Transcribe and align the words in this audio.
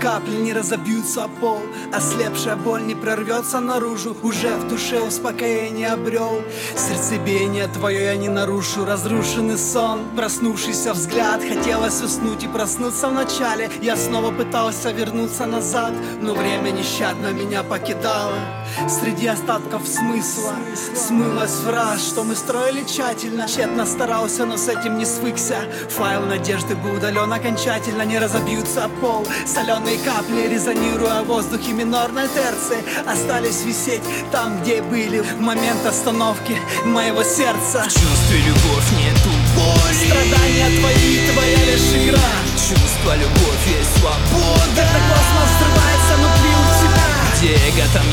капли 0.00 0.36
не 0.36 0.52
разобьются 0.52 1.24
о 1.24 1.28
пол 1.28 1.60
Ослепшая 1.92 2.56
боль 2.56 2.86
не 2.86 2.94
прорвется 2.94 3.60
наружу. 3.60 4.16
Уже 4.22 4.54
в 4.56 4.68
душе 4.68 5.00
успокоение 5.00 5.88
обрел. 5.88 6.42
Сердцебиение 6.76 7.66
твое 7.66 8.04
я 8.04 8.16
не 8.16 8.28
нарушу. 8.28 8.84
Разрушенный 8.84 9.58
сон, 9.58 10.00
проснувшийся 10.16 10.92
взгляд. 10.92 11.40
Хотелось 11.42 12.00
уснуть 12.00 12.44
и 12.44 12.48
проснуться 12.48 13.08
в 13.08 13.12
начале. 13.12 13.70
Я 13.82 13.96
снова 13.96 14.30
пытался 14.30 14.92
вернуться 14.92 15.46
назад 15.46 15.92
Но 16.22 16.34
время 16.34 16.70
нещадно 16.70 17.32
меня 17.32 17.62
покидало 17.62 18.34
Среди 18.88 19.26
остатков 19.26 19.86
смысла. 19.86 20.54
Смылась 20.94 21.54
фраз, 21.64 22.06
что 22.06 22.24
мы 22.24 22.34
строили 22.36 22.84
тщательно. 22.84 23.46
Тщетно 23.46 23.86
старался, 23.86 24.46
но 24.46 24.56
с 24.56 24.68
этим 24.68 24.98
не 24.98 25.04
свыкся. 25.04 25.56
Файл 25.90 26.22
надежды 26.22 26.74
был 26.74 26.94
удален 26.94 27.32
окончательно. 27.32 28.02
Не 28.02 28.18
разобьются 28.18 28.88
пол. 29.00 29.26
Соленые 29.46 29.98
капли, 29.98 30.48
резонируя 30.48 31.22
в 31.22 31.26
воздухе 31.26 31.72
минорной 31.72 32.28
терции 32.28 32.84
Остались 33.06 33.62
висеть 33.64 34.02
там, 34.30 34.60
где 34.62 34.82
были. 34.82 35.20
В 35.20 35.40
момент 35.40 35.84
остановки 35.86 36.56
моего 36.84 37.22
сердца. 37.22 37.84
В 37.88 37.92
чувстве 37.92 38.38
любовь 38.38 38.90
нету 38.98 39.30
боли. 39.56 40.06
Страдания 40.06 40.80
твои, 40.80 41.30
твоя 41.32 41.64
лишь 41.64 41.94
игра. 41.94 42.30
Чувство 42.54 43.16
любовь 43.16 43.66
есть 43.66 43.98
свобода. 43.98 44.60
Когда 44.76 45.00
космос 45.10 45.50
взрывается 45.56 46.14
внутри 46.18 46.50
у 46.50 46.64
тебя. 46.80 47.20
Где 47.40 47.54
эго, 47.54 47.88
там 47.94 48.09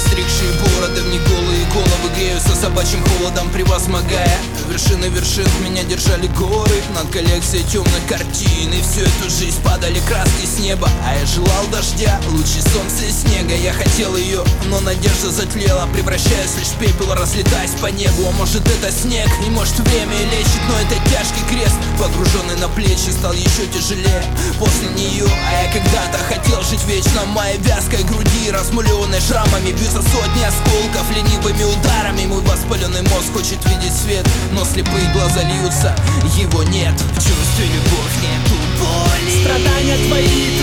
города, 0.00 0.10
состригшие 0.10 0.52
бороды 0.52 1.02
В 1.02 1.08
них 1.08 1.22
голые 1.28 1.64
головы 1.66 2.14
греются 2.16 2.54
собачьим 2.54 3.02
холодом 3.04 3.50
Превозмогая 3.50 4.38
вершины 4.68 5.06
вершин. 5.06 5.46
Меня 5.64 5.82
держали 5.82 6.26
горы 6.28 6.82
над 6.94 7.10
коллекцией 7.10 7.64
темных 7.64 8.06
картин. 8.08 8.72
И 8.72 8.80
всю 8.82 9.00
эту 9.00 9.30
жизнь 9.30 9.60
падали 9.62 10.00
краски 10.08 10.46
с 10.46 10.58
неба 10.60 10.88
А 11.04 11.16
я 11.16 11.26
желал 11.26 11.66
дождя, 11.72 12.20
лучи 12.30 12.60
солнца 12.60 13.04
и 13.04 13.10
снега. 13.10 13.54
Я 13.54 13.72
хотел 13.72 14.16
ее, 14.16 14.44
но 14.66 14.80
надежда 14.80 15.30
затлела 15.30 15.88
Превращаясь 15.92 16.56
лишь 16.58 16.68
в 16.68 16.78
пепел, 16.78 17.12
разлетаясь 17.14 17.74
по 17.80 17.86
небу. 17.86 18.28
А 18.28 18.32
может 18.32 18.62
это 18.66 18.92
снег, 18.92 19.28
и 19.46 19.50
может 19.50 19.78
время 19.80 20.16
лечит 20.30 20.62
Но 20.68 20.78
это 20.78 20.94
тяжкий 21.10 21.44
крест, 21.48 21.79
груженный 22.20 22.56
на 22.56 22.68
плечи 22.68 23.10
стал 23.10 23.32
еще 23.32 23.66
тяжелее 23.72 24.22
После 24.58 24.88
нее, 24.88 25.24
а 25.26 25.64
я 25.64 25.72
когда-то 25.72 26.18
хотел 26.28 26.62
жить 26.62 26.84
вечно 26.86 27.24
Моей 27.26 27.58
вязкой 27.58 28.04
груди, 28.04 28.50
размыленной 28.50 29.20
шрамами 29.20 29.72
Бьются 29.72 30.02
сотни 30.02 30.42
осколков 30.44 31.08
ленивыми 31.16 31.64
ударами. 31.64 32.26
Мой 32.26 32.42
воспаленный 32.42 33.02
мозг 33.02 33.32
хочет 33.32 33.58
видеть 33.66 33.96
свет 33.96 34.26
Но 34.52 34.64
слепые 34.64 35.10
глаза 35.12 35.42
льются, 35.42 35.94
его 36.36 36.62
нет. 36.64 36.94
В 36.94 37.14
чувстве 37.14 37.66
любовь 37.66 38.14
нету 38.20 38.56
боли. 38.78 39.40
Страдания 39.40 39.96
твои 40.06 40.59